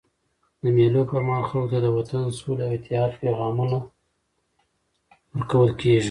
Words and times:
د 0.61 0.63
مېلو 0.77 1.01
پر 1.11 1.21
مهال 1.27 1.43
خلکو 1.51 1.69
ته 1.71 1.77
د 1.81 1.87
وطن، 1.97 2.23
سولي 2.39 2.63
او 2.67 2.73
اتحاد 2.77 3.11
پیغامونه 3.21 3.77
ورکول 5.33 5.71
کېږي. 5.79 5.99